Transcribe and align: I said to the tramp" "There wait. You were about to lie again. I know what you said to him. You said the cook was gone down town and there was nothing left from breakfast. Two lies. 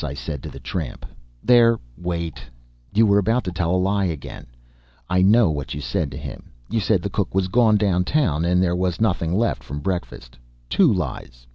I 0.03 0.15
said 0.15 0.41
to 0.41 0.49
the 0.49 0.59
tramp" 0.59 1.05
"There 1.43 1.79
wait. 1.95 2.39
You 2.91 3.05
were 3.05 3.19
about 3.19 3.43
to 3.43 3.67
lie 3.69 4.05
again. 4.05 4.47
I 5.07 5.21
know 5.21 5.51
what 5.51 5.75
you 5.75 5.79
said 5.81 6.09
to 6.09 6.17
him. 6.17 6.49
You 6.71 6.79
said 6.79 7.03
the 7.03 7.09
cook 7.11 7.35
was 7.35 7.47
gone 7.49 7.77
down 7.77 8.03
town 8.05 8.43
and 8.43 8.63
there 8.63 8.75
was 8.75 8.99
nothing 8.99 9.31
left 9.31 9.61
from 9.63 9.79
breakfast. 9.79 10.39
Two 10.71 10.91
lies. 10.91 11.45